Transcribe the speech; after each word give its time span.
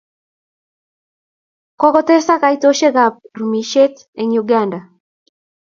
koktesak 1.81 2.39
kaitoshek 2.43 2.95
ab 3.05 3.13
rumishet 3.37 3.95
en 4.21 4.27
Uganda 4.41 4.79